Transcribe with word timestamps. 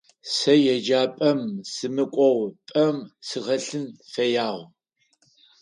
Сэ 0.35 0.53
еджапӏэм 0.75 1.39
сымыкӏоу 1.71 2.39
пӏэм 2.67 2.97
сыхэлъын 3.27 3.85
фэягъ. 4.11 4.63